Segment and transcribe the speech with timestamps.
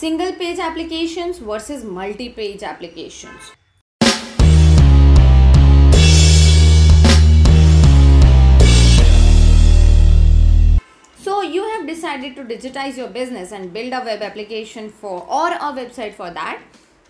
[0.00, 3.50] single page applications versus multi-page applications.
[11.18, 15.52] So you have decided to digitize your business and build a web application for or
[15.52, 16.62] a website for that.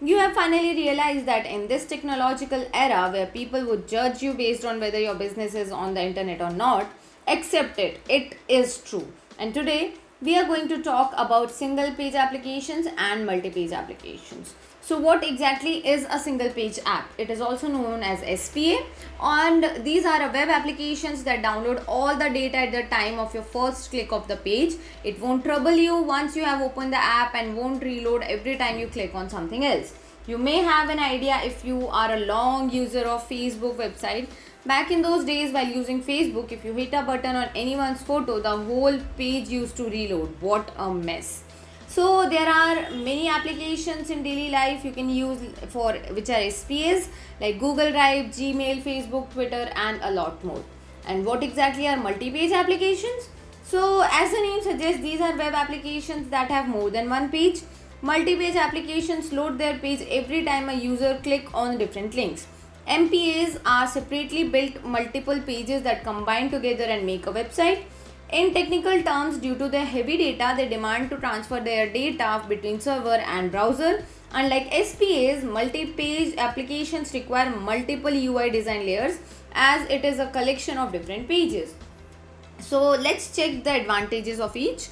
[0.00, 4.64] You have finally realized that in this technological era where people would judge you based
[4.64, 6.86] on whether your business is on the internet or not,
[7.26, 8.00] accept it.
[8.08, 9.06] It is true.
[9.38, 14.54] And today we are going to talk about single page applications and multi-page applications.
[14.80, 17.08] So what exactly is a single page app?
[17.18, 18.78] It is also known as SPA
[19.22, 23.44] and these are web applications that download all the data at the time of your
[23.44, 24.74] first click of the page.
[25.04, 28.78] It won't trouble you once you have opened the app and won't reload every time
[28.80, 29.92] you click on something else.
[30.28, 34.28] You may have an idea if you are a long user of Facebook website
[34.68, 38.38] Back in those days while using Facebook, if you hit a button on anyone's photo,
[38.38, 40.34] the whole page used to reload.
[40.42, 41.42] What a mess.
[41.86, 45.38] So there are many applications in daily life you can use
[45.68, 47.08] for which are SPAs
[47.40, 50.62] like Google Drive, Gmail, Facebook, Twitter and a lot more.
[51.06, 53.30] And what exactly are multi-page applications?
[53.62, 57.62] So as the name suggests, these are web applications that have more than one page.
[58.00, 62.46] Multi-page applications load their page every time a user click on different links.
[62.86, 67.82] MPAs are separately built multiple pages that combine together and make a website.
[68.30, 72.78] In technical terms, due to their heavy data, they demand to transfer their data between
[72.78, 74.04] server and browser.
[74.30, 79.18] Unlike SPAs, multi-page applications require multiple UI design layers
[79.54, 81.74] as it is a collection of different pages.
[82.60, 84.88] So let's check the advantages of each.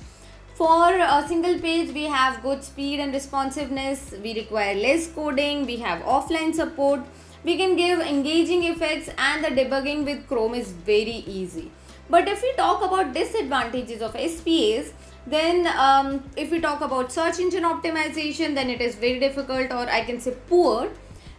[0.57, 4.15] For a single page, we have good speed and responsiveness.
[4.23, 5.67] We require less coding.
[5.67, 7.01] We have offline support
[7.47, 11.71] we can give engaging effects and the debugging with Chrome is very easy.
[12.11, 14.93] But if we talk about disadvantages of SPAs,
[15.29, 19.89] then um, if we talk about search engine optimization, then it is very difficult or
[19.89, 20.89] I can say poor.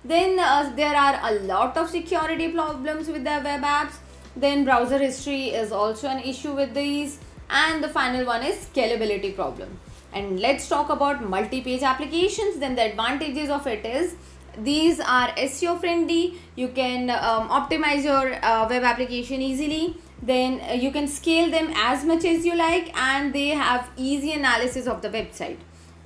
[0.06, 3.96] Then uh, there are a lot of security problems with the web apps.
[4.38, 7.20] Then browser history is also an issue with these.
[7.50, 9.80] And the final one is scalability problem.
[10.14, 12.58] And let's talk about multi-page applications.
[12.60, 14.16] Then the advantages of it is
[14.58, 16.40] these are SEO friendly.
[16.56, 19.98] You can um, optimize your uh, web application easily.
[20.22, 24.34] Then uh, you can scale them as much as you like and they have easy
[24.34, 25.58] analysis of the website.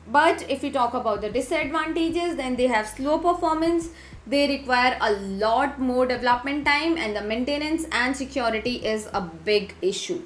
[0.08, 3.90] But if we talk about the disadvantages then they have slow performance.
[4.28, 9.74] They require a lot more development time and the maintenance and security is a big
[9.82, 10.22] issue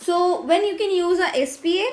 [0.00, 1.86] so when you can use a SPA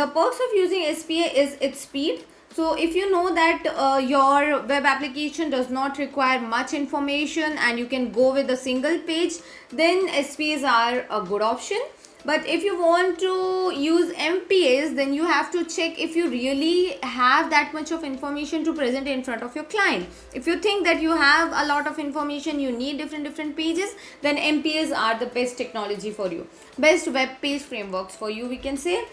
[0.00, 2.24] the perks of using SPA is its speed
[2.58, 7.78] so if you know that uh, your web application does not require much information and
[7.78, 9.34] you can go with a single page,
[9.70, 11.78] then SPAs are a good option.
[12.24, 16.96] But if you want to use MPAs, then you have to check if you really
[17.02, 20.08] have that much of information to present in front of your client.
[20.34, 23.94] If you think that you have a lot of information, you need different different pages,
[24.20, 26.46] then MPAs are the best technology for you.
[26.78, 29.04] Best web page frameworks for you, we can say.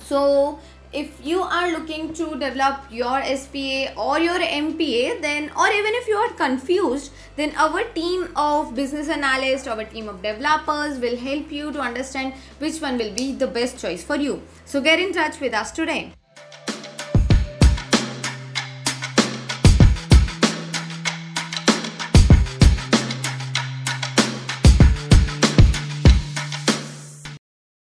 [0.00, 0.58] So
[0.92, 6.08] if you are looking to develop your SPA or your MPA then or even if
[6.08, 11.52] you are confused then our team of business analysts our team of developers will help
[11.52, 14.42] you to understand which one will be the best choice for you.
[14.64, 16.12] So get in touch with us today